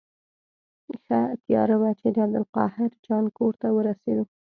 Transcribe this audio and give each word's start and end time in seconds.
ښه 1.03 1.19
تیاره 1.45 1.75
وه 1.81 1.91
چې 1.99 2.07
د 2.13 2.17
عبدالقاهر 2.25 2.89
جان 3.05 3.25
کور 3.37 3.53
ته 3.61 3.67
ورسېدو. 3.75 4.25